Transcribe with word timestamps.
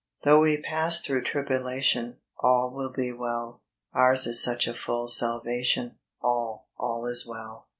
HP 0.25 0.29
HOUGH 0.31 0.39
we 0.39 0.57
pass 0.63 0.99
through 0.99 1.21
tribulation, 1.21 2.13
^ 2.13 2.15
All 2.39 2.71
will 2.73 2.89
be 2.91 3.11
well: 3.11 3.61
Ours 3.93 4.25
is 4.25 4.41
such 4.43 4.67
a 4.67 4.73
full 4.73 5.07
salvation, 5.07 5.97
All, 6.23 6.67
all 6.75 7.05
is 7.05 7.23
well. 7.27 7.67